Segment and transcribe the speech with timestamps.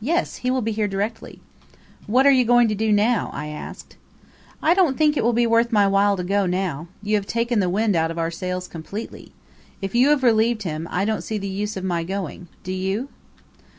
[0.00, 1.42] "Yes; he will be here directly."
[2.06, 3.98] "What are you going to do now?" I asked.
[4.62, 6.86] "I don't think it worth my while to go now.
[7.02, 9.32] You have taken the wind out of our sails completely.
[9.82, 12.48] If you have relieved him, I don't see the use of my going.
[12.62, 13.10] Do you?"